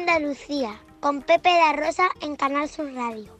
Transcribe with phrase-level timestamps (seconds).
[0.00, 3.38] Andalucía con Pepe da Rosa en Canal Sur Radio.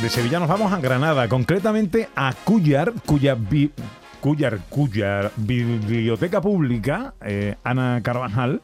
[0.00, 3.36] De Sevilla nos vamos a Granada, concretamente a Cuyar, cuya
[4.22, 8.60] Cuyar, cuya biblioteca pública, eh, Ana Carvajal,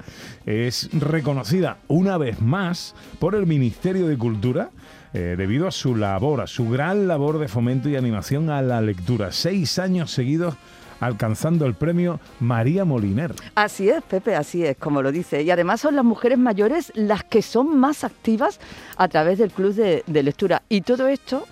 [0.47, 4.71] es reconocida una vez más por el Ministerio de Cultura
[5.13, 8.81] eh, debido a su labor, a su gran labor de fomento y animación a la
[8.81, 9.33] lectura.
[9.33, 10.55] Seis años seguidos
[11.01, 13.35] alcanzando el premio María Moliner.
[13.57, 15.43] Así es, Pepe, así es, como lo dice.
[15.43, 18.61] Y además son las mujeres mayores las que son más activas
[18.97, 20.63] a través del club de, lectura.
[20.69, 21.47] Y todo esto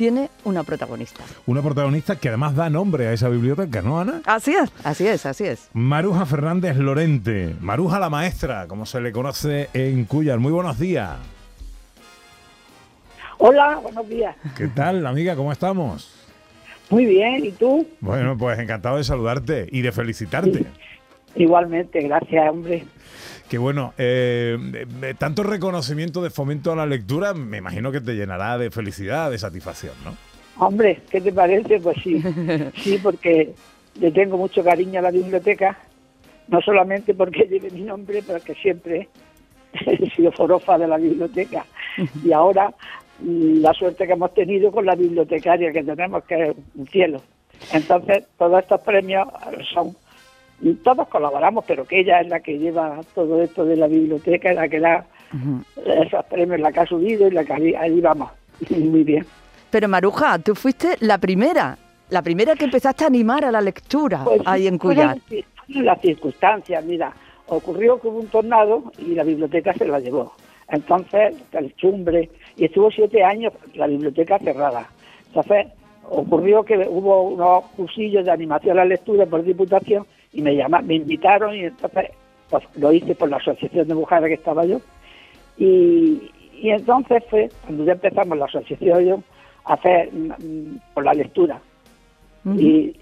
[0.00, 1.22] tiene una protagonista.
[1.44, 4.22] Una protagonista que además da nombre a esa biblioteca, ¿no, Ana?
[4.24, 5.68] Así es, así es, así es.
[5.74, 10.38] Maruja Fernández Lorente, Maruja la maestra, como se le conoce en Cuyar.
[10.38, 11.18] Muy buenos días.
[13.36, 14.34] Hola, buenos días.
[14.56, 15.36] ¿Qué tal, amiga?
[15.36, 16.10] ¿Cómo estamos?
[16.88, 17.86] Muy bien, ¿y tú?
[18.00, 20.64] Bueno, pues encantado de saludarte y de felicitarte.
[21.36, 22.84] Igualmente, gracias, hombre.
[23.48, 24.56] Qué bueno, eh,
[25.18, 29.38] tanto reconocimiento de fomento a la lectura, me imagino que te llenará de felicidad, de
[29.38, 30.14] satisfacción, ¿no?
[30.64, 31.80] Hombre, ¿qué te parece?
[31.80, 32.22] Pues sí,
[32.76, 33.52] sí, porque
[33.98, 35.76] le tengo mucho cariño a la biblioteca,
[36.48, 39.08] no solamente porque lleve mi nombre, pero que siempre
[39.86, 41.64] he sido forofa de la biblioteca.
[42.24, 42.72] Y ahora
[43.22, 47.20] la suerte que hemos tenido con la bibliotecaria que tenemos, que es un cielo.
[47.72, 49.28] Entonces, todos estos premios
[49.74, 49.94] son,
[50.82, 54.68] todos colaboramos, pero que ella es la que lleva todo esto de la biblioteca, la
[54.68, 55.06] que da
[55.86, 58.30] esos premios, la que ha subido y la que ahí, vamos.
[58.70, 59.24] Muy bien.
[59.70, 61.78] Pero Maruja, tú fuiste la primera,
[62.10, 65.16] la primera que empezaste a animar a la lectura pues ahí en Cuyar.
[65.68, 67.12] Las circunstancias, mira,
[67.46, 70.34] ocurrió que hubo un tornado y la biblioteca se la llevó.
[70.68, 74.88] Entonces, el chumbre, y estuvo siete años la biblioteca cerrada.
[75.28, 75.68] Entonces,
[76.08, 80.86] ocurrió que hubo unos cursillos de animación a la lectura por diputación y me llamaron,
[80.86, 82.10] me invitaron y entonces
[82.48, 84.80] pues, lo hice por la asociación de mujeres que estaba yo.
[85.56, 86.30] Y,
[86.62, 89.24] entonces fue cuando ya empezamos la asociación
[89.64, 91.60] a hacer mm, por la lectura.
[92.44, 92.96] Y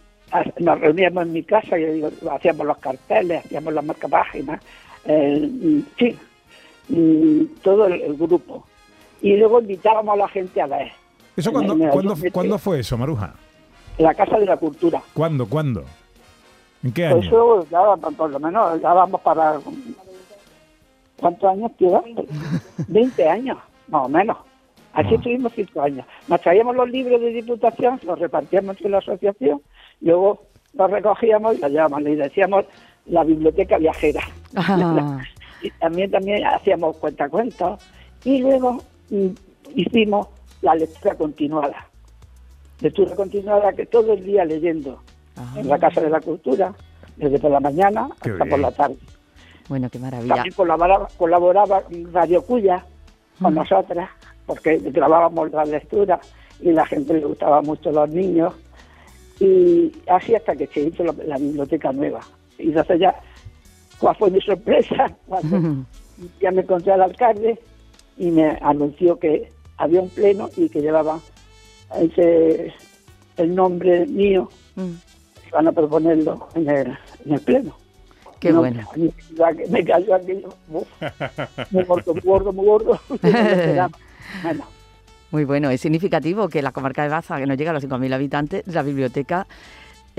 [0.59, 4.61] nos reuníamos en mi casa y hacíamos los carteles, hacíamos las marcas páginas,
[5.05, 6.19] eh, sí,
[7.62, 8.65] todo el, grupo.
[9.22, 10.93] Y luego invitábamos a la gente a ver.
[11.37, 11.77] ¿Eso cuándo,
[12.33, 13.34] ¿cuándo, fue eso, Maruja?
[13.97, 15.03] En la Casa de la Cultura.
[15.15, 15.47] ¿Cuándo?
[15.47, 15.84] ¿Cuándo?
[16.84, 17.62] ¿En qué pues año?
[17.62, 19.59] Eso ya, por lo menos, ya vamos para...
[21.19, 22.03] ¿Cuántos años queda?
[22.87, 23.59] 20 años,
[23.89, 24.37] más o menos.
[24.93, 25.21] Así ah.
[25.22, 26.06] tuvimos cinco años.
[26.28, 29.61] Nos traíamos los libros de diputación, los repartíamos en la asociación,
[30.00, 30.43] luego
[30.75, 32.03] los recogíamos y los llevábamos.
[32.03, 32.65] Y decíamos
[33.06, 34.22] la biblioteca viajera.
[35.62, 37.83] y también, también hacíamos cuentacuentos
[38.25, 39.28] y luego mm,
[39.75, 40.28] hicimos
[40.62, 41.87] la lectura continuada.
[42.81, 45.00] Lectura continuada que todo el día leyendo
[45.56, 45.78] en la ah.
[45.78, 46.75] Casa de la Cultura,
[47.16, 48.97] desde por la mañana hasta por la tarde.
[49.69, 50.34] Bueno, qué maravilla.
[50.34, 51.82] También colaboraba, colaboraba
[52.12, 52.84] Radio Cuya
[53.41, 54.09] con nosotras,
[54.47, 56.19] porque grabábamos la lectura
[56.60, 58.54] y la gente le gustaba mucho los niños.
[59.41, 62.20] Y así hasta que se hizo la biblioteca nueva.
[62.59, 63.15] Y entonces ya
[63.99, 65.84] cuál fue mi sorpresa cuando
[66.41, 67.59] ya me encontré al alcalde
[68.16, 71.20] y me anunció que había un pleno y que llevaba
[72.00, 72.72] ese,
[73.37, 75.08] el nombre mío y
[75.53, 77.77] van a proponerlo en el, en el pleno.
[78.41, 78.89] Qué bueno.
[79.69, 80.49] Me cayó aquello,
[81.71, 83.01] muy gordo, muy gordo, muy gordo.
[84.43, 84.65] bueno.
[85.31, 88.15] Muy bueno, es significativo que la comarca de Baza, que no llega a los 5.000
[88.15, 89.47] habitantes, la biblioteca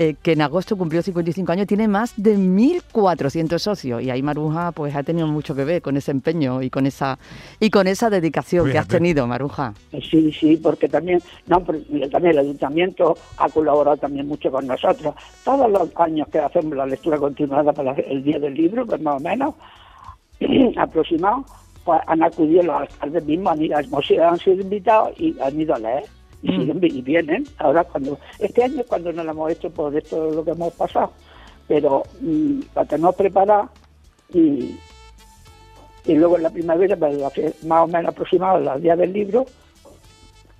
[0.02, 4.02] eh, que en agosto cumplió 55 años, tiene más de 1.400 socios.
[4.02, 7.18] Y ahí Maruja pues ha tenido mucho que ver con ese empeño y con esa
[7.60, 9.74] y con esa dedicación que has tenido, Maruja.
[10.10, 11.60] Sí, sí, porque también, no,
[12.10, 15.14] también el ayuntamiento ha colaborado también mucho con nosotros.
[15.44, 19.16] Todos los años que hacemos la lectura continuada para el Día del Libro, pues más
[19.16, 19.54] o menos,
[20.78, 21.44] aproximado,
[21.84, 26.04] pues han acudido los alcaldes mismos, han, han sido invitados y han ido a leer
[26.42, 26.84] y, mm.
[26.84, 27.44] y vienen.
[27.58, 30.72] Ahora, cuando este año es cuando no lo hemos hecho por esto lo que hemos
[30.74, 31.12] pasado,
[31.68, 33.68] pero mm, la tenemos preparada
[34.32, 34.76] y,
[36.04, 39.46] y luego en la primavera, pues, más o menos aproximado al día del libro,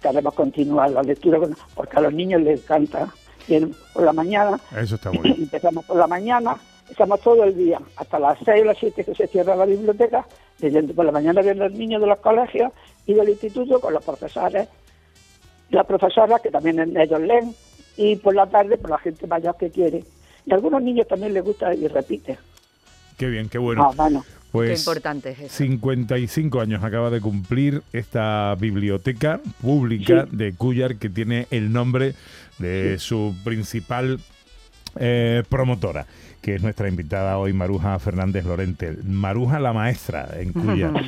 [0.01, 1.39] queremos continuar la lectura
[1.75, 3.09] porque a los niños les encanta.
[3.93, 5.37] por la mañana, Eso está muy bien.
[5.41, 6.57] empezamos por la mañana,
[6.89, 10.27] estamos todo el día, hasta las 6 o las 7 que se cierra la viblioteca,
[10.61, 12.73] leyendo por la mañana vienen los niños de los colegios
[13.07, 14.69] y del instituto con los profesores
[15.71, 17.55] la profesora, que también ellos leen,
[17.97, 20.05] y por la tarde, por la gente mayor que quiere.
[20.47, 22.39] Y a algunos niños también les gusta y repite.
[23.17, 23.89] qué bien, qué bueno.
[23.91, 24.25] Ah, bueno.
[24.51, 25.57] Pues Qué importante es eso.
[25.59, 30.37] 55 años acaba de cumplir esta biblioteca pública Sí.
[30.37, 32.15] de Cuyar que tiene el nombre
[32.59, 34.19] de su principal
[34.99, 36.07] eh, promotora,
[36.43, 38.97] que es nuestra invitada hoy, Maruja Fernández Lorente.
[39.05, 40.93] Maruja la maestra en Cuyar.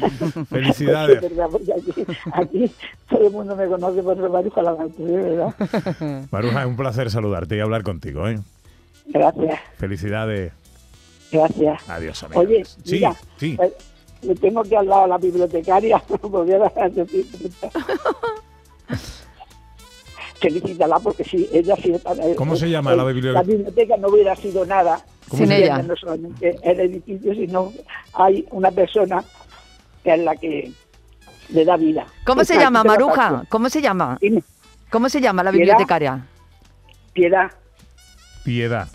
[0.43, 1.21] Es Felicidades.
[1.21, 1.93] verdad, porque aquí,
[2.33, 2.71] aquí
[3.09, 5.17] todo el mundo me conoce por Maruja la Maestra, ¿eh?
[5.17, 6.27] ¿verdad?
[6.31, 8.29] Maruja, es un placer saludarte y hablar contigo.
[8.29, 8.39] ¿eh?
[9.07, 10.53] Gracias, Felicidades.
[11.33, 11.89] gracias.
[11.89, 12.41] Adiós, amiga.
[12.41, 13.57] Oye, sí, mira, sí.
[13.61, 13.73] eh,
[14.23, 16.01] le tengo que hablar a la bibliotecaria,
[20.49, 23.41] decir, felicítala porque sí, ella sí está- ¿Cómo se eh, llama la eh, biblioteca?
[23.43, 25.79] La biblioteca no hubiera sido nada Sin si ella.
[25.83, 27.73] no solamente el edificio, sino
[28.15, 29.25] hay una persona
[30.05, 30.73] que es la que
[31.51, 32.07] le da vida.
[32.25, 33.45] ¿Cómo se llama, Maruja?
[33.49, 34.19] ¿Cómo se llama?
[34.21, 34.43] Dime,
[34.91, 36.27] ¿Cómo se llama la bibliotecaria?
[37.13, 37.51] Piedad.
[38.45, 38.89] Piedad.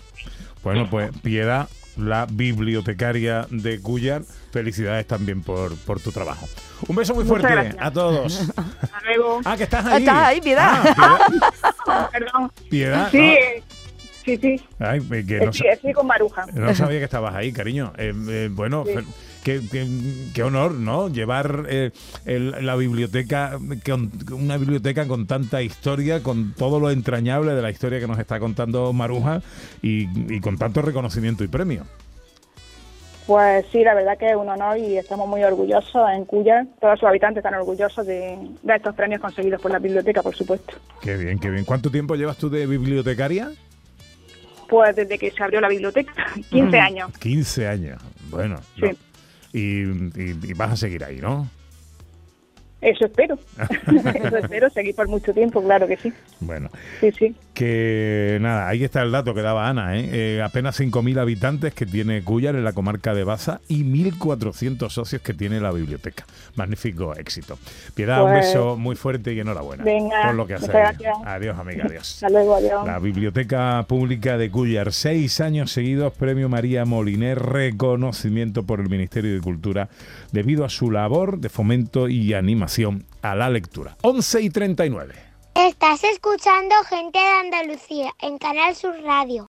[0.62, 1.68] Bueno, pues Piedad,
[1.98, 4.22] la bibliotecaria de Cuyar,
[4.52, 6.46] felicidades también por, por tu trabajo.
[6.86, 7.76] Un beso muy Muchas fuerte gracias.
[7.84, 8.40] a todos.
[8.56, 9.40] Hasta luego.
[9.44, 10.02] Ah, que estás ahí.
[10.04, 10.94] ¿Estás ahí, Piedad?
[10.96, 12.10] Ah, Piedad.
[12.12, 12.52] Perdón.
[12.70, 13.10] Piedad.
[13.10, 13.62] Sí, eh,
[14.24, 14.64] sí, sí.
[14.78, 16.46] Ay, eh, que no, Estoy, sa- estoy con Maruja.
[16.54, 17.92] no sabía que estabas ahí, cariño.
[17.98, 18.92] Eh, eh, bueno, Sí.
[19.44, 19.86] Qué, qué-
[20.34, 21.08] qué honor, ¿no?
[21.08, 21.90] Llevar eh,
[22.26, 27.70] el- la biblioteca, con, una biblioteca con tanta historia, con todo lo entrañable de la
[27.70, 29.40] historia que nos está contando Maruja
[29.82, 31.84] y, y con tanto reconocimiento y premio.
[33.26, 36.66] Pues sí, la verdad que es un honor y estamos muy orgullosos en Cuya.
[36.80, 40.72] Todos sus habitantes están orgullosos de, de estos premios conseguidos por la biblioteca, por supuesto.
[41.02, 41.66] Qué bien, qué bien.
[41.66, 43.50] ¿Cuánto tiempo llevas tú de bibliotecaria?
[44.66, 46.12] Pues desde que se abrió la biblioteca,
[46.50, 47.10] 15 años.
[47.18, 48.02] 15 años.
[48.30, 48.60] Bueno.
[48.76, 48.82] Sí.
[48.82, 49.07] no.
[49.58, 49.82] Y,
[50.50, 51.48] y- vas a seguir ahí, ¿no?
[52.80, 53.38] Eso espero.
[54.24, 56.12] Eso espero, seguir por mucho tiempo, claro que sí.
[56.40, 56.68] Bueno,
[57.00, 57.34] Sí, sí.
[57.52, 60.08] que nada, ahí está el dato que daba Ana, ¿eh?
[60.12, 65.22] Eh, apenas 5.000 habitantes que tiene Cuyar en la comarca de Baza y 1.400 socios
[65.22, 66.24] que tiene la biblioteca.
[66.54, 67.58] Magnífico éxito.
[67.94, 70.66] Piedad, un Pues, beso muy fuerte y enhorabuena venga, por lo que hace.
[70.68, 71.16] muchas gracias.
[71.24, 72.14] Adiós, amiga, adiós.
[72.14, 72.86] Hasta luego, adiós.
[72.86, 79.34] La Biblioteca Pública de Cuyar, seis años seguidos, Premio María Moliner, reconocimiento por el Ministerio
[79.34, 79.88] de Cultura
[80.30, 82.34] debido a su labor de fomento y
[83.22, 83.96] a la lectura.
[84.02, 85.14] 11 y 39.
[85.54, 89.46] Estás escuchando Gente de Andalucía en Canal Sur Radio.